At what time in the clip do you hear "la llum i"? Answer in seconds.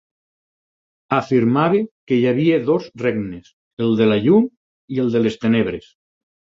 4.11-5.07